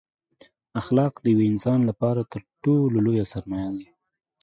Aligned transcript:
اخلاق 0.81 1.13
دیوه 1.25 1.43
انسان 1.51 1.79
لپاره 1.89 2.21
تر 2.31 2.41
ټولو 2.63 2.95
لویه 3.05 3.25
سرمایه 3.33 3.71
ده 3.79 3.87